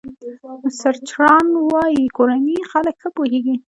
سرچران 0.79 1.47
وايي 1.69 2.03
کورني 2.17 2.57
خلک 2.71 2.95
ښه 3.01 3.09
پوهېږي. 3.15 3.55